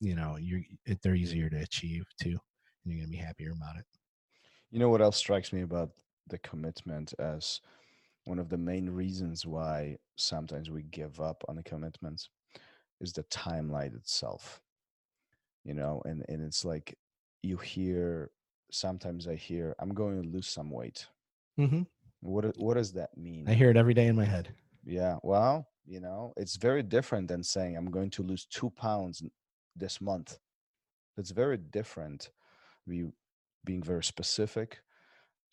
you 0.00 0.14
know, 0.14 0.36
you're 0.36 0.60
they're 1.02 1.14
easier 1.14 1.48
to 1.48 1.56
achieve 1.56 2.04
too, 2.20 2.38
and 2.84 2.92
you're 2.92 3.00
gonna 3.00 3.10
be 3.10 3.16
happier 3.16 3.52
about 3.52 3.76
it. 3.76 3.86
You 4.70 4.78
know 4.78 4.90
what 4.90 5.00
else 5.00 5.16
strikes 5.16 5.52
me 5.52 5.62
about 5.62 5.90
the 6.28 6.38
commitment 6.38 7.14
as 7.18 7.60
one 8.24 8.38
of 8.38 8.48
the 8.48 8.58
main 8.58 8.90
reasons 8.90 9.46
why 9.46 9.96
sometimes 10.16 10.70
we 10.70 10.82
give 10.82 11.20
up 11.20 11.44
on 11.48 11.56
the 11.56 11.62
commitments 11.62 12.28
is 13.00 13.12
the 13.12 13.24
timeline 13.24 13.94
itself 13.94 14.62
you 15.64 15.74
know 15.74 16.02
and 16.04 16.24
and 16.28 16.42
it's 16.42 16.64
like 16.64 16.96
you 17.42 17.56
hear 17.56 18.30
sometimes 18.74 19.26
i 19.26 19.34
hear 19.34 19.74
i'm 19.78 19.94
going 19.94 20.20
to 20.20 20.28
lose 20.28 20.48
some 20.48 20.70
weight 20.70 21.06
mm-hmm. 21.58 21.82
what 22.20 22.56
what 22.58 22.74
does 22.74 22.92
that 22.92 23.16
mean 23.16 23.48
i 23.48 23.54
hear 23.54 23.70
it 23.70 23.76
every 23.76 23.94
day 23.94 24.06
in 24.06 24.16
my 24.16 24.24
head 24.24 24.52
yeah 24.84 25.16
well 25.22 25.66
you 25.86 26.00
know 26.00 26.32
it's 26.36 26.56
very 26.56 26.82
different 26.82 27.28
than 27.28 27.42
saying 27.42 27.76
i'm 27.76 27.90
going 27.90 28.10
to 28.10 28.22
lose 28.22 28.46
two 28.46 28.70
pounds 28.70 29.22
this 29.76 30.00
month 30.00 30.38
it's 31.16 31.30
very 31.30 31.56
different 31.56 32.30
we 32.86 33.06
being 33.64 33.82
very 33.82 34.04
specific 34.04 34.80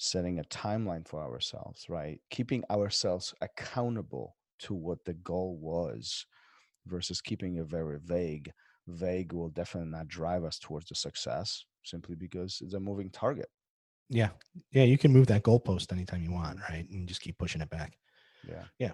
setting 0.02 0.40
a 0.40 0.44
timeline 0.46 1.08
for 1.08 1.22
ourselves, 1.22 1.86
right? 1.88 2.20
Keeping 2.32 2.64
ourselves 2.72 3.36
accountable 3.42 4.36
to 4.58 4.74
what 4.74 5.06
the 5.06 5.14
goal 5.14 5.60
was 5.62 6.26
versus 6.88 7.22
keeping 7.22 7.58
it 7.58 7.68
very 7.68 8.00
vague. 8.04 8.52
Vague 8.88 9.32
will 9.32 9.50
definitely 9.50 9.92
not 9.92 10.08
drive 10.08 10.44
us 10.44 10.58
towards 10.58 10.88
the 10.88 10.96
success 10.96 11.66
simply 11.84 12.16
because 12.16 12.60
it's 12.64 12.74
a 12.74 12.80
moving 12.80 13.10
target. 13.10 13.50
Yeah. 14.10 14.30
Yeah. 14.72 14.84
You 14.84 14.98
can 14.98 15.14
move 15.14 15.28
that 15.28 15.44
goalpost 15.44 15.92
anytime 15.92 16.24
you 16.24 16.32
want, 16.32 16.60
right? 16.70 16.88
And 16.90 17.08
just 17.08 17.22
keep 17.22 17.38
pushing 17.38 17.62
it 17.62 17.70
back. 17.70 17.98
Yeah. 18.48 18.64
Yeah. 18.78 18.92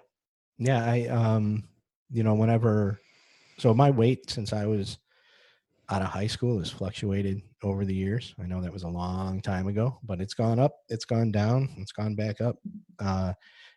Yeah. 0.60 0.86
I, 0.86 1.08
um, 1.08 1.64
you 2.12 2.24
know, 2.24 2.36
whenever, 2.36 3.00
so 3.58 3.74
my 3.74 3.90
weight 3.90 4.30
since 4.30 4.54
I 4.54 4.66
was 4.66 5.00
out 5.90 6.02
of 6.02 6.10
high 6.10 6.28
school 6.28 6.60
has 6.60 6.70
fluctuated 6.70 7.42
over 7.64 7.86
the 7.86 7.96
years. 7.96 8.36
I 8.40 8.46
know 8.46 8.62
that 8.62 8.74
was 8.74 8.84
a 8.84 8.90
long 8.90 9.42
time 9.42 9.68
ago, 9.68 10.00
but 10.04 10.22
it's 10.22 10.34
gone 10.34 10.60
up, 10.60 10.76
it's 10.90 11.06
gone 11.06 11.32
down, 11.32 11.70
it's 11.78 11.94
gone 11.94 12.16
back 12.16 12.42
up. 12.42 12.58
Uh, 13.00 13.34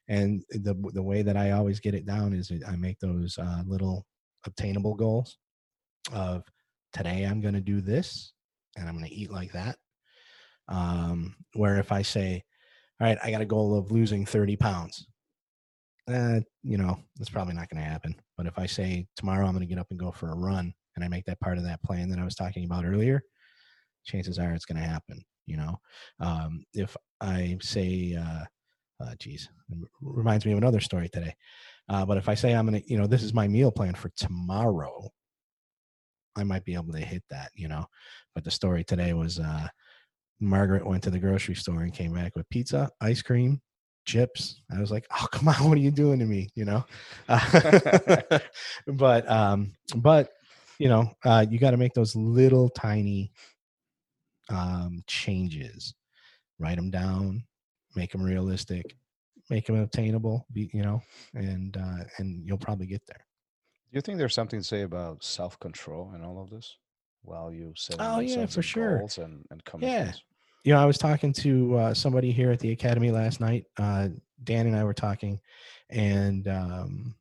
and 0.08 0.42
the 0.50 0.74
the 0.92 1.02
way 1.02 1.22
that 1.22 1.36
I 1.36 1.52
always 1.52 1.78
get 1.78 1.94
it 1.94 2.04
down 2.04 2.32
is 2.32 2.50
I 2.66 2.74
make 2.74 2.98
those 2.98 3.38
uh, 3.38 3.62
little 3.64 4.06
obtainable 4.44 4.94
goals 4.94 5.38
of 6.12 6.42
today 6.92 7.24
I'm 7.24 7.40
going 7.40 7.54
to 7.54 7.60
do 7.60 7.80
this 7.80 8.32
and 8.76 8.88
I'm 8.88 8.96
going 8.96 9.08
to 9.08 9.14
eat 9.14 9.30
like 9.30 9.52
that. 9.52 9.76
Um, 10.68 11.34
where 11.54 11.78
if 11.78 11.90
I 11.90 12.02
say, 12.02 12.44
all 13.00 13.06
right, 13.06 13.18
I 13.22 13.30
got 13.30 13.40
a 13.40 13.46
goal 13.46 13.76
of 13.76 13.90
losing 13.90 14.24
30 14.24 14.56
pounds, 14.56 15.06
uh, 16.08 16.40
you 16.62 16.78
know, 16.78 16.98
that's 17.16 17.30
probably 17.30 17.54
not 17.54 17.68
going 17.68 17.82
to 17.82 17.88
happen. 17.88 18.14
But 18.36 18.46
if 18.46 18.58
I 18.58 18.66
say 18.66 19.06
tomorrow 19.16 19.46
I'm 19.46 19.52
going 19.52 19.66
to 19.66 19.72
get 19.72 19.78
up 19.80 19.88
and 19.90 19.98
go 19.98 20.10
for 20.10 20.30
a 20.30 20.36
run 20.36 20.72
and 20.96 21.04
I 21.04 21.08
make 21.08 21.24
that 21.26 21.40
part 21.40 21.58
of 21.58 21.64
that 21.64 21.82
plan 21.82 22.08
that 22.10 22.18
I 22.18 22.24
was 22.24 22.34
talking 22.34 22.64
about 22.64 22.84
earlier, 22.84 23.22
chances 24.04 24.38
are 24.38 24.52
it's 24.52 24.64
going 24.64 24.80
to 24.80 24.88
happen. 24.88 25.22
You 25.46 25.56
know, 25.56 25.80
um, 26.20 26.64
if 26.74 26.96
I 27.20 27.58
say, 27.60 28.14
uh, 28.14 28.44
uh, 29.02 29.14
geez, 29.18 29.48
reminds 30.00 30.46
me 30.46 30.52
of 30.52 30.58
another 30.58 30.80
story 30.80 31.08
today. 31.08 31.34
Uh, 31.88 32.04
but 32.04 32.18
if 32.18 32.28
I 32.28 32.34
say 32.34 32.52
I'm 32.52 32.68
going 32.68 32.80
to, 32.80 32.88
you 32.88 32.98
know, 32.98 33.06
this 33.06 33.22
is 33.22 33.34
my 33.34 33.48
meal 33.48 33.72
plan 33.72 33.94
for 33.94 34.10
tomorrow, 34.16 35.10
I 36.36 36.44
might 36.44 36.64
be 36.64 36.74
able 36.74 36.92
to 36.92 37.00
hit 37.00 37.22
that, 37.30 37.50
you 37.54 37.68
know. 37.68 37.86
But 38.34 38.44
the 38.44 38.50
story 38.50 38.84
today 38.84 39.12
was 39.12 39.38
uh, 39.38 39.68
Margaret 40.40 40.86
went 40.86 41.02
to 41.04 41.10
the 41.10 41.18
grocery 41.18 41.54
store 41.54 41.82
and 41.82 41.92
came 41.92 42.14
back 42.14 42.36
with 42.36 42.48
pizza, 42.48 42.90
ice 43.00 43.22
cream, 43.22 43.60
chips. 44.04 44.62
I 44.74 44.80
was 44.80 44.90
like, 44.90 45.06
oh, 45.12 45.26
come 45.32 45.48
on, 45.48 45.68
what 45.68 45.76
are 45.76 45.82
you 45.82 45.90
doing 45.90 46.18
to 46.18 46.26
me? 46.26 46.48
You 46.54 46.64
know? 46.64 46.84
but, 48.86 49.30
um, 49.30 49.72
but 49.96 50.32
you 50.78 50.88
know, 50.88 51.12
uh, 51.24 51.44
you 51.48 51.58
got 51.58 51.72
to 51.72 51.76
make 51.76 51.92
those 51.92 52.16
little 52.16 52.70
tiny 52.70 53.32
um, 54.48 55.02
changes. 55.06 55.94
Write 56.58 56.76
them 56.76 56.90
down, 56.90 57.44
make 57.94 58.12
them 58.12 58.22
realistic, 58.22 58.96
make 59.50 59.66
them 59.66 59.76
obtainable. 59.76 60.46
Be, 60.52 60.70
you 60.72 60.82
know, 60.82 61.02
and 61.34 61.76
uh, 61.76 62.04
and 62.18 62.46
you'll 62.46 62.58
probably 62.58 62.86
get 62.86 63.02
there. 63.06 63.24
Do 63.90 63.96
you 63.96 64.02
think 64.02 64.18
there's 64.18 64.34
something 64.34 64.60
to 64.60 64.64
say 64.64 64.82
about 64.82 65.24
self 65.24 65.58
control 65.58 66.12
in 66.14 66.22
all 66.22 66.40
of 66.40 66.48
this? 66.50 66.76
While 67.22 67.52
you 67.52 67.72
set 67.76 67.96
oh 67.98 68.20
yeah, 68.20 68.46
for 68.46 68.62
sure, 68.62 69.04
and, 69.18 69.44
and 69.50 69.62
Yeah, 69.78 70.12
you 70.64 70.72
know, 70.72 70.80
I 70.80 70.86
was 70.86 70.96
talking 70.96 71.32
to 71.34 71.76
uh, 71.76 71.94
somebody 71.94 72.30
here 72.30 72.50
at 72.50 72.60
the 72.60 72.70
academy 72.72 73.10
last 73.10 73.40
night. 73.40 73.64
Uh, 73.76 74.08
Dan 74.44 74.66
and 74.66 74.76
I 74.76 74.84
were 74.84 74.94
talking, 74.94 75.40
and 75.90 76.46
um, 76.48 77.14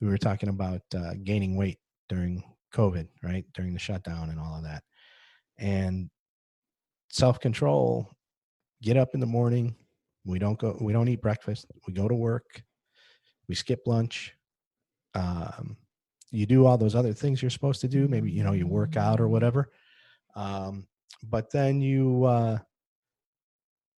we 0.00 0.08
were 0.08 0.18
talking 0.18 0.48
about 0.48 0.80
uh, 0.96 1.12
gaining 1.24 1.56
weight 1.56 1.78
during 2.08 2.42
COVID, 2.72 3.06
right? 3.22 3.44
During 3.54 3.74
the 3.74 3.78
shutdown 3.78 4.30
and 4.30 4.40
all 4.40 4.56
of 4.56 4.64
that. 4.64 4.82
And 5.58 6.10
self 7.10 7.38
control, 7.38 8.08
get 8.82 8.96
up 8.96 9.10
in 9.14 9.20
the 9.20 9.26
morning. 9.26 9.76
We 10.24 10.38
don't 10.38 10.58
go, 10.58 10.76
we 10.80 10.92
don't 10.92 11.08
eat 11.08 11.20
breakfast. 11.20 11.66
We 11.86 11.92
go 11.92 12.08
to 12.08 12.14
work. 12.14 12.62
We 13.46 13.54
skip 13.54 13.82
lunch. 13.86 14.34
Um, 15.14 15.76
you 16.34 16.46
do 16.46 16.66
all 16.66 16.78
those 16.78 16.94
other 16.94 17.12
things 17.12 17.40
you're 17.40 17.50
supposed 17.50 17.80
to 17.82 17.88
do. 17.88 18.08
Maybe, 18.08 18.30
you 18.30 18.44
know, 18.44 18.52
you 18.52 18.66
work 18.66 18.96
out 18.96 19.20
or 19.20 19.28
whatever. 19.28 19.70
Um, 20.36 20.86
but 21.22 21.50
then 21.50 21.80
you, 21.80 22.24
uh, 22.24 22.58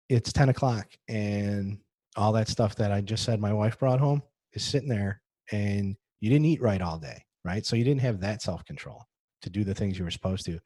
it's 0.09 0.33
10 0.33 0.51
o'clock 0.51 0.87
and 1.09 1.79
all 2.17 2.33
that 2.33 2.49
stuff 2.49 2.77
that 2.77 2.93
I 2.93 3.01
just 3.01 3.25
said 3.25 3.41
my 3.41 3.53
wife 3.53 3.79
brought 3.79 4.01
home 4.01 4.23
is 4.53 4.65
sitting 4.65 4.89
there 4.89 5.21
and 5.51 5.97
you 6.21 6.31
didn't 6.31 6.47
eat 6.47 6.63
right 6.63 6.81
all 6.81 6.99
day 6.99 7.27
right? 7.47 7.65
So 7.65 7.77
you 7.77 7.85
didn't 7.85 8.03
have 8.03 8.21
that 8.21 8.43
self 8.43 8.65
control 8.65 9.07
to 9.43 9.49
do 9.49 9.65
the 9.65 9.75
things 9.75 9.97
you 9.97 10.05
were 10.05 10.11
supposed 10.11 10.45
to. 10.47 10.59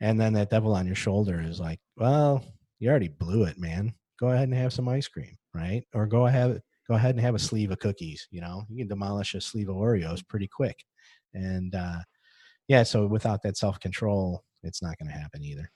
And 0.00 0.20
then 0.20 0.32
that 0.34 0.50
devil 0.50 0.74
on 0.74 0.86
your 0.86 0.96
shoulder 0.96 1.40
is 1.40 1.60
like, 1.60 1.78
well, 1.96 2.44
you 2.80 2.90
already 2.90 3.08
blew 3.08 3.44
it, 3.44 3.58
man. 3.58 3.94
Go 4.18 4.28
ahead 4.28 4.48
and 4.48 4.54
have 4.54 4.72
some 4.72 4.88
ice 4.88 5.06
cream, 5.06 5.36
right? 5.54 5.84
Or 5.94 6.06
go 6.06 6.26
ahead, 6.26 6.60
go 6.88 6.94
ahead 6.94 7.14
and 7.14 7.20
have 7.20 7.34
a 7.34 7.38
sleeve 7.38 7.70
of 7.70 7.78
cookies. 7.78 8.26
You 8.30 8.40
know, 8.40 8.64
you 8.68 8.78
can 8.78 8.88
demolish 8.88 9.34
a 9.34 9.40
sleeve 9.40 9.68
of 9.68 9.76
Oreos 9.76 10.26
pretty 10.26 10.48
quick. 10.48 10.76
And 11.32 11.74
uh, 11.74 12.00
yeah, 12.68 12.82
so 12.82 13.06
without 13.06 13.42
that 13.42 13.56
self 13.56 13.80
control, 13.80 14.44
it's 14.62 14.82
not 14.82 14.98
going 14.98 15.10
to 15.10 15.18
happen 15.18 15.42
either. 15.42 15.70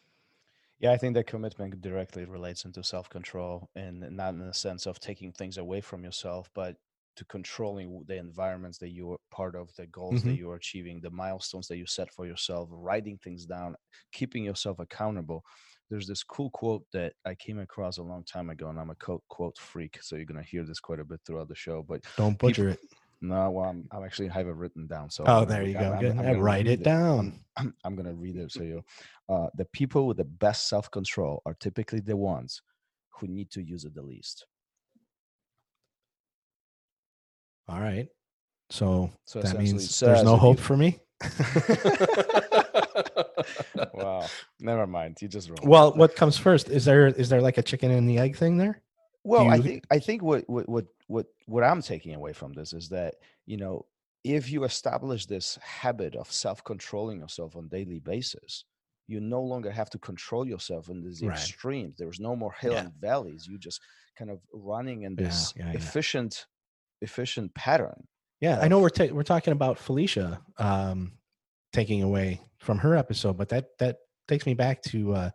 Yeah, 0.81 0.93
I 0.93 0.97
think 0.97 1.15
that 1.15 1.27
commitment 1.27 1.81
directly 1.81 2.25
relates 2.25 2.65
into 2.65 2.85
self 2.85 3.09
control 3.09 3.69
and 3.75 4.01
not 4.11 4.35
in 4.35 4.47
the 4.47 4.55
sense 4.55 4.87
of 4.87 5.01
taking 5.01 5.33
things 5.33 5.59
away 5.59 5.81
from 5.81 6.05
yourself, 6.05 6.49
but 6.55 6.77
to 7.17 7.25
controlling 7.25 8.05
the 8.07 8.17
environments 8.17 8.79
that 8.79 8.91
you 8.91 9.11
are 9.11 9.19
part 9.33 9.57
of, 9.57 9.75
the 9.77 9.89
goals 9.89 10.21
mm-hmm. 10.21 10.29
that 10.29 10.37
you 10.37 10.49
are 10.51 10.55
achieving, 10.55 11.01
the 11.01 11.11
milestones 11.11 11.67
that 11.67 11.77
you 11.77 11.85
set 11.85 12.13
for 12.15 12.27
yourself, 12.27 12.69
writing 12.71 13.19
things 13.19 13.45
down, 13.45 13.75
keeping 14.13 14.45
yourself 14.45 14.79
accountable. 14.79 15.43
There's 15.91 16.07
this 16.07 16.23
cool 16.23 16.51
quote 16.51 16.85
that 16.93 17.15
I 17.25 17.35
came 17.35 17.59
across 17.59 17.99
a 17.99 18.03
long 18.03 18.25
time 18.25 18.51
ago, 18.51 18.69
and 18.69 18.79
I'm 18.79 18.91
a 18.91 18.95
quote 18.95 19.23
quote 19.29 19.57
freak, 19.57 20.03
so 20.03 20.17
you're 20.17 20.27
gonna 20.27 20.43
hear 20.43 20.65
this 20.65 20.81
quite 20.81 21.01
a 21.01 21.05
bit 21.05 21.21
throughout 21.27 21.49
the 21.49 21.55
show. 21.55 21.85
But 21.87 22.03
don't 22.17 22.39
butcher 22.39 22.71
people, 22.71 22.85
it. 22.85 22.99
No, 23.21 23.51
well, 23.51 23.71
I'm, 23.71 23.89
I'm, 23.91 24.05
actually 24.05 24.29
have 24.29 24.47
it 24.47 24.55
written 24.55 24.87
down. 24.87 25.11
So 25.11 25.25
oh, 25.27 25.45
there 25.45 25.65
you 25.65 25.75
go. 25.75 25.93
I'm, 25.93 26.19
I'm, 26.21 26.39
write 26.39 26.69
it 26.69 26.83
down. 26.83 27.41
I'm, 27.57 27.75
I'm, 27.85 27.97
gonna 27.97 28.13
read 28.13 28.37
it 28.37 28.51
to 28.53 28.65
you. 28.65 28.85
Uh, 29.29 29.49
the 29.57 29.65
people 29.67 30.07
with 30.07 30.19
the 30.19 30.25
best 30.25 30.69
self 30.69 30.91
control 30.91 31.43
are 31.47 31.55
typically 31.55 32.01
the 32.01 32.17
ones 32.17 32.63
who 33.11 33.27
need 33.27 33.51
to 33.53 33.63
use 33.63 33.85
it 33.85 33.95
the 33.95 34.03
least. 34.03 34.47
All 37.69 37.81
right. 37.81 38.09
So, 38.71 39.11
so 39.25 39.41
that 39.41 39.59
means 39.59 39.99
there's 40.01 40.23
no 40.23 40.37
hope 40.37 40.59
for 40.59 40.77
me. 40.77 40.99
wow. 43.95 44.27
Never 44.61 44.87
mind. 44.87 45.19
You 45.21 45.29
just 45.29 45.49
wrong. 45.51 45.59
well, 45.63 45.93
what 45.95 46.17
comes 46.17 46.37
first? 46.37 46.69
Is 46.71 46.85
there 46.85 47.07
is 47.09 47.29
there 47.29 47.41
like 47.41 47.59
a 47.59 47.63
chicken 47.63 47.91
and 47.91 48.09
the 48.09 48.19
egg 48.19 48.37
thing 48.37 48.57
there? 48.57 48.83
Well, 49.25 49.49
I 49.51 49.61
think 49.61 49.85
I 49.91 49.99
think 49.99 50.23
what 50.23 50.49
what 50.49 50.69
what 50.69 50.87
what 51.07 51.27
what 51.47 51.65
I'm 51.65 51.83
taking 51.83 52.15
away 52.15 52.33
from 52.33 52.53
this 52.53 52.73
is 52.73 52.89
that 52.91 53.17
you 53.47 53.57
know 53.57 53.85
if 54.25 54.51
you 54.51 54.65
establish 54.65 55.27
this 55.27 55.59
habit 55.63 56.17
of 56.17 56.31
self-controlling 56.33 57.21
yourself 57.21 57.55
on 57.57 57.69
daily 57.69 57.99
basis, 58.01 58.65
you 59.07 59.21
no 59.21 59.41
longer 59.41 59.71
have 59.71 59.89
to 59.91 59.99
control 59.99 60.47
yourself 60.47 60.89
in 60.89 61.03
these 61.03 61.23
Right. 61.23 61.33
extremes. 61.33 61.97
There's 61.97 62.21
no 62.21 62.35
more 62.37 62.53
hill 62.61 62.73
Yeah. 62.73 62.81
and 62.81 62.93
valleys. 62.95 63.47
You 63.47 63.59
just 63.59 63.81
kind 64.19 64.31
of 64.31 64.41
running 64.53 65.03
in 65.03 65.15
this 65.15 65.53
yeah, 65.57 65.67
yeah. 65.67 65.73
efficient 65.77 66.47
efficient 67.01 67.55
pattern. 67.55 68.07
Yeah, 68.41 68.61
I 68.61 68.69
know 68.69 68.79
we're 68.81 68.89
ta- 68.91 69.13
we're 69.13 69.23
talking 69.25 69.53
about 69.53 69.79
Felicia 69.79 70.41
um, 70.59 71.13
taking 71.79 72.03
away 72.03 72.41
from 72.59 72.77
her 72.79 72.97
episode, 72.97 73.37
but 73.39 73.49
that 73.49 73.67
that 73.79 73.99
takes 74.27 74.47
me 74.47 74.53
back 74.55 74.83
to 74.83 75.15
uh, 75.15 75.31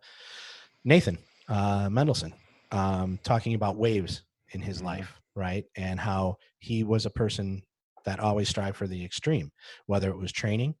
Nathan 0.84 1.16
uh, 1.48 1.88
Mendelsohn 1.90 2.34
um, 2.70 3.18
talking 3.24 3.54
about 3.54 3.76
waves 3.76 4.22
in 4.52 4.60
his 4.60 4.82
Mhm. 4.82 4.84
life, 4.84 5.20
right, 5.34 5.64
and 5.76 5.98
how 5.98 6.36
he 6.58 6.84
was 6.84 7.06
a 7.06 7.10
person 7.10 7.62
that 8.04 8.20
always 8.20 8.50
strived 8.50 8.76
for 8.76 8.86
the 8.86 9.02
extreme, 9.02 9.50
whether 9.86 10.10
it 10.10 10.18
was 10.18 10.32
training 10.32 10.74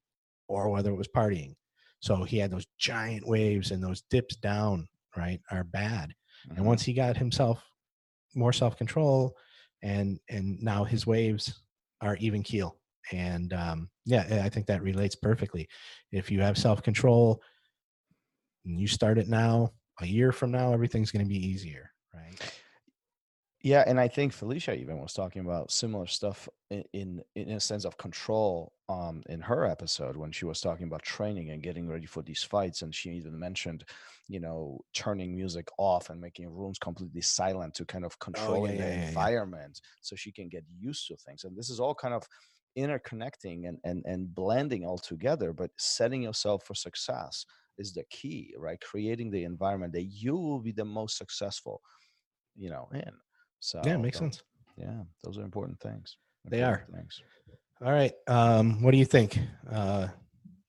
or 0.48 0.68
whether 0.68 0.90
it 0.90 0.96
was 0.96 1.08
partying. 1.08 1.54
So 2.00 2.24
he 2.24 2.36
had 2.36 2.50
those 2.50 2.66
giant 2.78 3.26
waves 3.26 3.70
and 3.70 3.82
those 3.82 4.02
dips 4.10 4.36
down, 4.36 4.86
right, 5.16 5.40
are 5.50 5.64
bad. 5.64 6.12
Mhm. 6.46 6.56
And 6.58 6.66
once 6.66 6.82
he 6.82 6.92
got 6.92 7.16
himself 7.16 7.64
more 8.34 8.52
self 8.52 8.76
control, 8.76 9.34
and 9.82 10.20
and 10.28 10.62
now 10.62 10.84
his 10.84 11.06
waves 11.06 11.62
are 12.02 12.16
even 12.16 12.42
keel. 12.42 12.76
And 13.12 13.52
um, 13.52 13.90
yeah, 14.04 14.42
I 14.44 14.48
think 14.48 14.66
that 14.66 14.82
relates 14.82 15.14
perfectly. 15.14 15.68
If 16.12 16.30
you 16.30 16.40
have 16.40 16.58
self 16.58 16.82
control, 16.82 17.42
and 18.64 18.80
you 18.80 18.86
start 18.86 19.18
it 19.18 19.28
now, 19.28 19.72
a 20.00 20.06
year 20.06 20.32
from 20.32 20.50
now, 20.50 20.72
everything's 20.72 21.10
going 21.10 21.24
to 21.24 21.28
be 21.28 21.46
easier, 21.46 21.90
right? 22.14 22.60
Yeah, 23.64 23.82
and 23.86 23.98
I 23.98 24.08
think 24.08 24.34
Felicia 24.34 24.74
even 24.74 24.98
was 24.98 25.14
talking 25.14 25.40
about 25.40 25.72
similar 25.72 26.06
stuff 26.06 26.50
in 26.70 26.84
in, 26.92 27.22
in 27.34 27.52
a 27.52 27.60
sense 27.60 27.86
of 27.86 27.96
control 27.96 28.74
um 28.90 29.22
in 29.30 29.40
her 29.40 29.64
episode 29.64 30.18
when 30.18 30.30
she 30.32 30.44
was 30.44 30.60
talking 30.60 30.86
about 30.86 31.02
training 31.02 31.50
and 31.50 31.62
getting 31.62 31.88
ready 31.88 32.04
for 32.04 32.22
these 32.22 32.42
fights 32.42 32.82
and 32.82 32.94
she 32.94 33.10
even 33.12 33.38
mentioned, 33.38 33.84
you 34.28 34.38
know, 34.38 34.84
turning 34.92 35.34
music 35.34 35.68
off 35.78 36.10
and 36.10 36.20
making 36.20 36.50
rooms 36.50 36.78
completely 36.78 37.22
silent 37.22 37.72
to 37.74 37.86
kind 37.86 38.04
of 38.04 38.18
controlling 38.18 38.76
yeah, 38.76 38.82
the 38.82 38.96
yeah. 38.96 39.08
environment 39.08 39.80
so 40.02 40.14
she 40.14 40.30
can 40.30 40.50
get 40.50 40.64
used 40.78 41.06
to 41.08 41.16
things. 41.16 41.44
And 41.44 41.56
this 41.56 41.70
is 41.70 41.80
all 41.80 41.94
kind 41.94 42.12
of 42.12 42.28
interconnecting 42.76 43.68
and 43.68 43.78
and 43.84 44.04
and 44.06 44.34
blending 44.34 44.84
all 44.84 44.98
together, 44.98 45.52
but 45.52 45.70
setting 45.78 46.22
yourself 46.22 46.64
for 46.64 46.74
success 46.74 47.44
is 47.78 47.92
the 47.92 48.04
key, 48.10 48.54
right? 48.58 48.80
Creating 48.80 49.30
the 49.30 49.44
environment 49.44 49.92
that 49.92 50.04
you 50.04 50.36
will 50.36 50.60
be 50.60 50.72
the 50.72 50.84
most 50.84 51.18
successful, 51.18 51.80
you 52.56 52.70
know, 52.70 52.88
in. 52.92 53.12
So 53.60 53.80
yeah, 53.84 53.96
makes 53.96 54.18
sense. 54.18 54.42
Yeah, 54.76 55.02
those 55.22 55.38
are 55.38 55.42
important 55.42 55.80
things. 55.80 56.16
They 56.48 56.62
are. 56.62 56.86
Things. 56.92 57.22
All 57.84 57.92
right. 57.92 58.12
Um, 58.26 58.82
what 58.82 58.90
do 58.90 58.98
you 58.98 59.04
think? 59.04 59.38
Uh, 59.70 60.08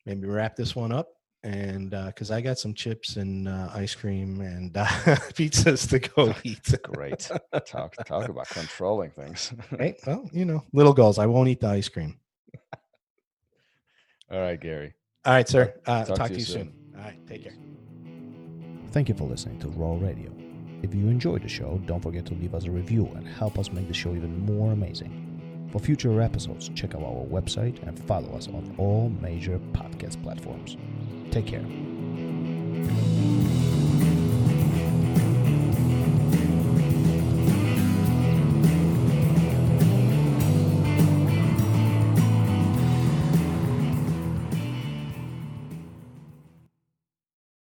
maybe 0.06 0.28
wrap 0.28 0.56
this 0.56 0.76
one 0.76 0.92
up. 0.92 1.15
And 1.46 1.92
because 1.92 2.32
I 2.32 2.42
got 2.42 2.58
some 2.58 2.74
chips 2.74 3.18
and 3.18 3.48
uh, 3.48 3.70
ice 3.72 3.94
cream 3.94 4.42
and 4.42 4.76
uh, 4.76 4.84
pizzas 5.38 5.88
to 5.90 6.00
go 6.00 6.34
eat. 6.44 6.74
Great. 6.82 7.30
talk 7.68 7.94
talk 8.04 8.28
about 8.28 8.50
controlling 8.50 9.12
things. 9.12 9.54
right. 9.80 9.96
Well, 10.08 10.28
you 10.34 10.46
know, 10.46 10.64
little 10.74 10.94
goals. 10.94 11.20
I 11.20 11.28
won't 11.28 11.48
eat 11.50 11.60
the 11.62 11.68
ice 11.68 11.88
cream. 11.88 12.18
All 14.32 14.40
right, 14.40 14.60
Gary. 14.60 14.96
All 15.24 15.34
right, 15.34 15.48
sir. 15.48 15.76
Uh, 15.86 16.04
Talk 16.06 16.18
talk, 16.18 16.28
to 16.30 16.34
to 16.34 16.40
you 16.40 16.40
you 16.40 16.46
soon. 16.46 16.62
soon. 16.64 16.96
All 16.98 17.04
right. 17.04 17.28
Take 17.28 17.44
care. 17.44 17.54
Thank 18.92 19.08
you 19.10 19.14
for 19.14 19.26
listening 19.28 19.60
to 19.60 19.68
Raw 19.70 19.98
Radio. 20.00 20.32
If 20.82 20.96
you 20.96 21.08
enjoyed 21.10 21.44
the 21.44 21.48
show, 21.48 21.80
don't 21.86 22.02
forget 22.02 22.26
to 22.28 22.34
leave 22.34 22.56
us 22.56 22.66
a 22.66 22.72
review 22.72 23.06
and 23.16 23.28
help 23.28 23.60
us 23.60 23.72
make 23.72 23.88
the 23.88 23.94
show 23.94 24.16
even 24.16 24.46
more 24.48 24.72
amazing. 24.72 25.70
For 25.72 25.78
future 25.80 26.22
episodes, 26.22 26.70
check 26.74 26.96
out 26.96 27.04
our 27.04 27.26
website 27.26 27.82
and 27.88 28.00
follow 28.08 28.36
us 28.36 28.48
on 28.48 28.74
all 28.80 29.10
major 29.22 29.60
podcast 29.74 30.22
platforms. 30.24 30.78
Take 31.32 31.48
care. 31.48 31.66